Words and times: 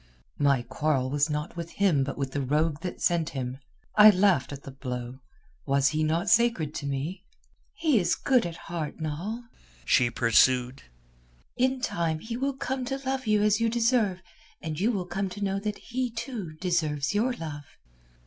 "My 0.39 0.63
quarrel 0.63 1.11
was 1.11 1.29
not 1.29 1.55
with 1.55 1.73
him 1.73 2.03
but 2.03 2.17
with 2.17 2.31
the 2.31 2.41
rogue 2.41 2.79
that 2.81 2.99
sent 2.99 3.29
him. 3.29 3.59
I 3.95 4.09
laughed 4.09 4.51
at 4.51 4.63
the 4.63 4.71
blow. 4.71 5.19
Was 5.67 5.89
he 5.89 6.03
not 6.03 6.27
sacred 6.27 6.73
to 6.73 6.87
me?" 6.87 7.23
"He 7.75 7.99
is 7.99 8.15
good 8.15 8.47
at 8.47 8.55
heart, 8.55 8.99
Noll," 8.99 9.43
she 9.85 10.09
pursued. 10.09 10.81
"In 11.55 11.81
time 11.81 12.17
he 12.17 12.35
will 12.35 12.53
come 12.57 12.83
to 12.85 12.97
love 13.05 13.27
you 13.27 13.43
as 13.43 13.61
you 13.61 13.69
deserve, 13.69 14.23
and 14.59 14.79
you 14.79 14.91
will 14.91 15.05
come 15.05 15.29
to 15.29 15.43
know 15.43 15.59
that 15.59 15.77
he, 15.77 16.09
too, 16.09 16.53
deserves 16.59 17.13
your 17.13 17.33
love." 17.33 17.65